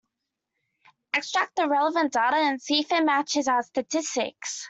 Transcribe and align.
Extract 1.15 1.55
the 1.55 1.67
relevant 1.67 2.11
data 2.11 2.35
and 2.37 2.59
see 2.59 2.79
if 2.79 2.91
it 2.91 3.05
matches 3.05 3.47
our 3.47 3.61
statistics. 3.61 4.59